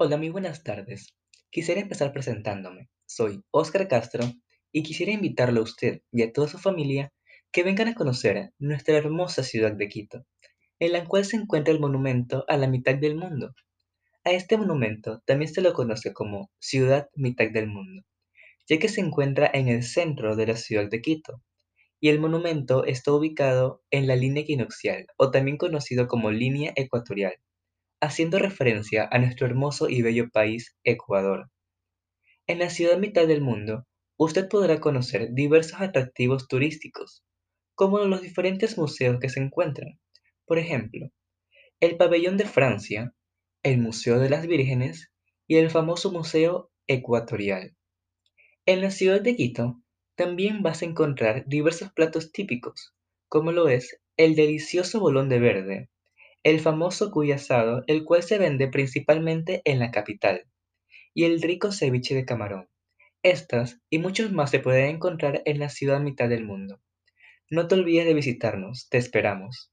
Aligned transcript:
Hola, 0.00 0.16
muy 0.16 0.28
buenas 0.28 0.62
tardes. 0.62 1.12
Quisiera 1.50 1.80
empezar 1.80 2.12
presentándome. 2.12 2.88
Soy 3.04 3.42
Óscar 3.50 3.88
Castro 3.88 4.22
y 4.70 4.84
quisiera 4.84 5.10
invitarle 5.10 5.58
a 5.58 5.64
usted 5.64 6.02
y 6.12 6.22
a 6.22 6.32
toda 6.32 6.46
su 6.46 6.56
familia 6.56 7.12
que 7.50 7.64
vengan 7.64 7.88
a 7.88 7.96
conocer 7.96 8.52
nuestra 8.60 8.96
hermosa 8.96 9.42
ciudad 9.42 9.72
de 9.72 9.88
Quito, 9.88 10.24
en 10.78 10.92
la 10.92 11.04
cual 11.04 11.24
se 11.24 11.34
encuentra 11.34 11.74
el 11.74 11.80
monumento 11.80 12.44
a 12.46 12.56
la 12.56 12.68
mitad 12.68 12.94
del 12.94 13.16
mundo. 13.16 13.56
A 14.22 14.30
este 14.30 14.56
monumento 14.56 15.20
también 15.26 15.52
se 15.52 15.62
lo 15.62 15.72
conoce 15.72 16.12
como 16.12 16.52
Ciudad 16.60 17.08
Mitad 17.16 17.50
del 17.50 17.66
Mundo, 17.66 18.04
ya 18.68 18.78
que 18.78 18.88
se 18.88 19.00
encuentra 19.00 19.50
en 19.52 19.66
el 19.66 19.82
centro 19.82 20.36
de 20.36 20.46
la 20.46 20.56
ciudad 20.56 20.88
de 20.88 21.02
Quito, 21.02 21.42
y 21.98 22.10
el 22.10 22.20
monumento 22.20 22.84
está 22.84 23.10
ubicado 23.12 23.82
en 23.90 24.06
la 24.06 24.14
línea 24.14 24.44
equinoccial, 24.44 25.08
o 25.16 25.32
también 25.32 25.56
conocido 25.56 26.06
como 26.06 26.30
línea 26.30 26.72
ecuatorial 26.76 27.34
haciendo 28.00 28.38
referencia 28.38 29.08
a 29.10 29.18
nuestro 29.18 29.46
hermoso 29.46 29.88
y 29.88 30.02
bello 30.02 30.30
país, 30.30 30.76
Ecuador. 30.84 31.50
En 32.46 32.58
la 32.58 32.70
ciudad 32.70 32.98
mitad 32.98 33.26
del 33.26 33.40
mundo, 33.40 33.86
usted 34.16 34.48
podrá 34.48 34.80
conocer 34.80 35.32
diversos 35.32 35.80
atractivos 35.80 36.48
turísticos, 36.48 37.24
como 37.74 37.98
los 38.00 38.22
diferentes 38.22 38.78
museos 38.78 39.18
que 39.20 39.28
se 39.28 39.40
encuentran. 39.40 40.00
Por 40.46 40.58
ejemplo, 40.58 41.10
el 41.80 41.96
Pabellón 41.96 42.36
de 42.36 42.46
Francia, 42.46 43.14
el 43.62 43.78
Museo 43.78 44.18
de 44.18 44.30
las 44.30 44.46
Vírgenes 44.46 45.12
y 45.46 45.56
el 45.56 45.70
famoso 45.70 46.10
Museo 46.10 46.70
Ecuatorial. 46.86 47.76
En 48.66 48.80
la 48.80 48.90
ciudad 48.90 49.20
de 49.20 49.36
Quito 49.36 49.80
también 50.14 50.62
vas 50.62 50.82
a 50.82 50.86
encontrar 50.86 51.44
diversos 51.46 51.92
platos 51.92 52.32
típicos, 52.32 52.94
como 53.28 53.52
lo 53.52 53.68
es 53.68 54.00
el 54.16 54.34
delicioso 54.34 54.98
bolón 54.98 55.28
de 55.28 55.38
verde, 55.38 55.90
el 56.44 56.60
famoso 56.60 57.10
cuy 57.10 57.32
asado, 57.32 57.84
el 57.86 58.04
cual 58.04 58.22
se 58.22 58.38
vende 58.38 58.68
principalmente 58.68 59.62
en 59.64 59.78
la 59.78 59.90
capital, 59.90 60.44
y 61.14 61.24
el 61.24 61.42
rico 61.42 61.72
ceviche 61.72 62.14
de 62.14 62.24
camarón. 62.24 62.68
Estas 63.22 63.80
y 63.90 63.98
muchos 63.98 64.32
más 64.32 64.50
se 64.50 64.60
pueden 64.60 64.96
encontrar 64.96 65.42
en 65.44 65.58
la 65.58 65.68
ciudad 65.68 66.00
mitad 66.00 66.28
del 66.28 66.44
mundo. 66.44 66.80
No 67.50 67.66
te 67.66 67.74
olvides 67.74 68.06
de 68.06 68.14
visitarnos, 68.14 68.88
te 68.88 68.98
esperamos. 68.98 69.72